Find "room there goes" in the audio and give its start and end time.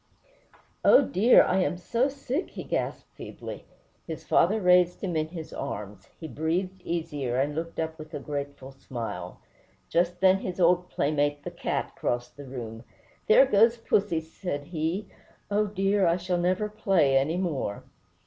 12.45-13.77